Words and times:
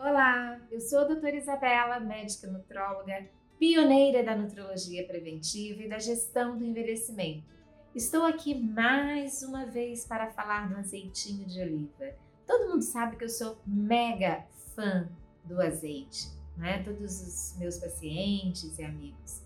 Olá, 0.00 0.60
eu 0.70 0.80
sou 0.80 1.00
a 1.00 1.04
doutora 1.04 1.34
Isabela, 1.34 1.98
médica 1.98 2.46
nutróloga, 2.46 3.28
pioneira 3.58 4.22
da 4.22 4.36
nutrologia 4.36 5.04
preventiva 5.04 5.82
e 5.82 5.88
da 5.88 5.98
gestão 5.98 6.56
do 6.56 6.64
envelhecimento. 6.64 7.42
Estou 7.92 8.24
aqui 8.24 8.54
mais 8.54 9.42
uma 9.42 9.66
vez 9.66 10.06
para 10.06 10.30
falar 10.30 10.68
do 10.68 10.76
azeitinho 10.76 11.44
de 11.46 11.60
oliva. 11.60 12.14
Todo 12.46 12.70
mundo 12.70 12.82
sabe 12.82 13.16
que 13.16 13.24
eu 13.24 13.28
sou 13.28 13.58
mega 13.66 14.46
fã 14.76 15.08
do 15.44 15.60
azeite, 15.60 16.28
né? 16.56 16.80
Todos 16.84 17.20
os 17.20 17.58
meus 17.58 17.76
pacientes 17.78 18.78
e 18.78 18.84
amigos. 18.84 19.42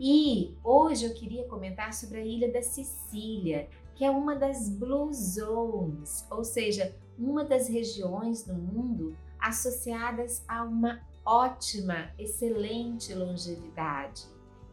E 0.00 0.56
hoje 0.64 1.04
eu 1.04 1.12
queria 1.12 1.46
comentar 1.46 1.92
sobre 1.92 2.18
a 2.18 2.24
ilha 2.24 2.50
da 2.50 2.62
Sicília, 2.62 3.68
que 3.94 4.06
é 4.06 4.10
uma 4.10 4.36
das 4.36 4.70
Blue 4.70 5.12
Zones, 5.12 6.26
ou 6.30 6.44
seja, 6.44 6.96
uma 7.18 7.44
das 7.44 7.68
regiões 7.68 8.42
do 8.42 8.54
mundo 8.54 9.14
associadas 9.42 10.44
a 10.46 10.62
uma 10.62 11.00
ótima, 11.24 12.10
excelente 12.18 13.12
longevidade. 13.14 14.24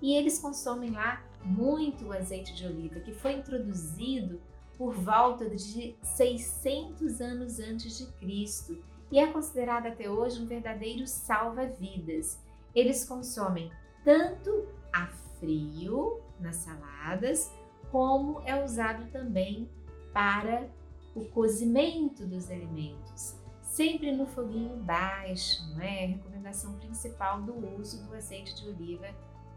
E 0.01 0.13
eles 0.13 0.39
consomem 0.39 0.91
lá 0.91 1.23
muito 1.43 2.13
azeite 2.13 2.53
de 2.53 2.65
oliva, 2.65 2.99
que 2.99 3.13
foi 3.13 3.33
introduzido 3.33 4.39
por 4.77 4.93
volta 4.93 5.49
de 5.49 5.95
600 6.01 7.19
anos 7.19 7.59
antes 7.59 7.97
de 7.97 8.05
Cristo 8.13 8.77
e 9.11 9.19
é 9.19 9.27
considerado 9.27 9.87
até 9.87 10.09
hoje 10.09 10.41
um 10.41 10.45
verdadeiro 10.45 11.05
salva-vidas. 11.07 12.39
Eles 12.73 13.03
consomem 13.03 13.71
tanto 14.05 14.67
a 14.93 15.07
frio 15.39 16.21
nas 16.39 16.57
saladas, 16.57 17.51
como 17.91 18.41
é 18.45 18.63
usado 18.63 19.11
também 19.11 19.67
para 20.13 20.69
o 21.15 21.25
cozimento 21.25 22.25
dos 22.25 22.49
alimentos 22.49 23.39
sempre 23.69 24.11
no 24.11 24.25
foguinho 24.25 24.75
baixo, 24.77 25.61
não 25.69 25.81
é? 25.81 26.07
Recomendação 26.07 26.73
principal 26.79 27.41
do 27.41 27.79
uso 27.79 28.03
do 28.05 28.15
azeite 28.15 28.55
de 28.55 28.67
oliva 28.67 29.07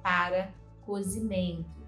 para 0.02 0.52
cozimento. 0.84 1.82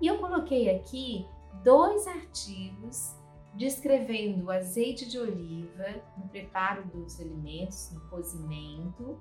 E 0.00 0.06
eu 0.06 0.18
coloquei 0.18 0.74
aqui 0.74 1.24
dois 1.62 2.06
artigos 2.06 3.14
descrevendo 3.54 4.46
o 4.46 4.50
azeite 4.50 5.08
de 5.08 5.18
oliva 5.18 6.02
no 6.16 6.28
preparo 6.28 6.84
dos 6.88 7.20
alimentos, 7.20 7.90
no 7.92 8.00
cozimento. 8.08 9.18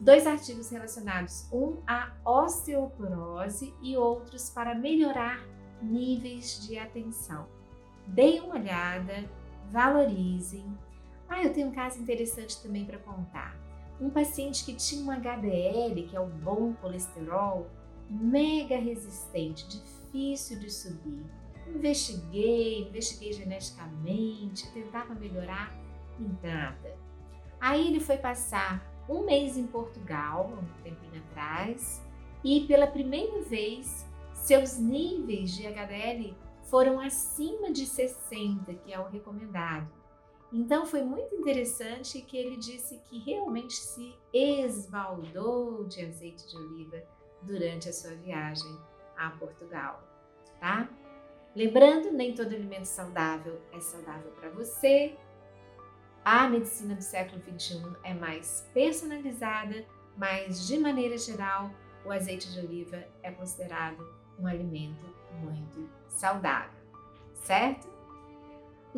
Dois 0.00 0.26
artigos 0.26 0.70
relacionados, 0.70 1.48
um 1.52 1.80
à 1.86 2.12
osteoporose 2.24 3.74
e 3.82 3.96
outros 3.96 4.50
para 4.50 4.74
melhorar 4.74 5.44
níveis 5.80 6.66
de 6.66 6.78
atenção. 6.78 7.48
Deem 8.06 8.40
uma 8.40 8.56
olhada, 8.56 9.28
valorizem, 9.70 10.66
ah, 11.28 11.42
eu 11.42 11.52
tenho 11.52 11.68
um 11.68 11.72
caso 11.72 12.00
interessante 12.00 12.60
também 12.62 12.84
para 12.84 12.98
contar. 12.98 13.56
Um 14.00 14.10
paciente 14.10 14.64
que 14.64 14.74
tinha 14.74 15.04
um 15.04 15.10
HDL, 15.10 16.02
que 16.08 16.16
é 16.16 16.20
o 16.20 16.26
bom 16.26 16.72
colesterol, 16.74 17.68
mega 18.08 18.78
resistente, 18.78 19.68
difícil 19.68 20.58
de 20.58 20.70
subir. 20.70 21.24
Investiguei, 21.66 22.88
investiguei 22.88 23.32
geneticamente, 23.32 24.70
tentava 24.72 25.14
melhorar 25.14 25.76
e 26.18 26.46
nada. 26.46 26.96
Aí 27.60 27.88
ele 27.88 28.00
foi 28.00 28.16
passar 28.16 28.82
um 29.08 29.24
mês 29.24 29.56
em 29.56 29.66
Portugal, 29.66 30.50
um 30.52 30.82
tempinho 30.82 31.22
atrás, 31.30 32.02
e 32.44 32.60
pela 32.66 32.86
primeira 32.86 33.42
vez 33.42 34.06
seus 34.32 34.78
níveis 34.78 35.52
de 35.52 35.66
HDL 35.66 36.34
foram 36.62 37.00
acima 37.00 37.72
de 37.72 37.84
60, 37.84 38.72
que 38.74 38.92
é 38.92 38.98
o 38.98 39.08
recomendado. 39.08 39.88
Então 40.52 40.86
foi 40.86 41.02
muito 41.02 41.34
interessante 41.34 42.22
que 42.22 42.36
ele 42.36 42.56
disse 42.56 42.98
que 43.04 43.18
realmente 43.18 43.74
se 43.74 44.14
esbaldou 44.32 45.84
de 45.84 46.04
azeite 46.04 46.48
de 46.48 46.56
oliva 46.56 47.02
durante 47.42 47.88
a 47.88 47.92
sua 47.92 48.14
viagem 48.14 48.78
a 49.16 49.30
Portugal, 49.30 50.02
tá? 50.58 50.88
Lembrando, 51.54 52.12
nem 52.12 52.34
todo 52.34 52.54
alimento 52.54 52.86
saudável 52.86 53.60
é 53.72 53.80
saudável 53.80 54.30
para 54.32 54.48
você. 54.50 55.16
A 56.24 56.48
medicina 56.48 56.94
do 56.94 57.02
século 57.02 57.40
21 57.42 57.96
é 58.04 58.14
mais 58.14 58.66
personalizada, 58.72 59.84
mas 60.16 60.66
de 60.66 60.78
maneira 60.78 61.18
geral, 61.18 61.70
o 62.04 62.12
azeite 62.12 62.50
de 62.52 62.60
oliva 62.60 63.04
é 63.22 63.30
considerado 63.30 64.06
um 64.38 64.46
alimento 64.46 65.04
muito 65.40 65.88
saudável, 66.08 66.80
certo? 67.34 67.97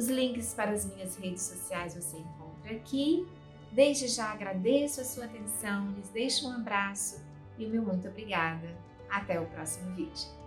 Os 0.01 0.09
links 0.09 0.55
para 0.55 0.71
as 0.71 0.87
minhas 0.87 1.15
redes 1.19 1.43
sociais 1.43 1.95
você 1.95 2.17
encontra 2.17 2.75
aqui. 2.75 3.29
Desde 3.71 4.09
já 4.09 4.33
agradeço 4.33 5.03
a 5.03 5.05
sua 5.05 5.27
atenção, 5.27 5.91
lhes 5.91 6.09
deixo 6.09 6.49
um 6.49 6.53
abraço 6.53 7.23
e 7.59 7.67
o 7.67 7.69
meu 7.69 7.83
muito 7.83 8.09
obrigada. 8.09 8.75
Até 9.11 9.39
o 9.39 9.45
próximo 9.45 9.95
vídeo. 9.95 10.40